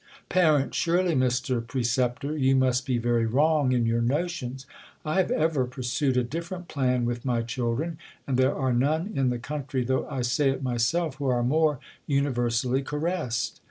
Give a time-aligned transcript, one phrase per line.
[0.29, 1.61] Par, Surely, Mr.
[1.63, 4.65] Preceptor, you must be very wrong in your notions;
[5.03, 9.11] 1 have ever pursued a difier 'ent plan with my children; and there are none
[9.13, 11.79] in the country, though I say it myself, who are more
[12.09, 13.59] univer sally caressed.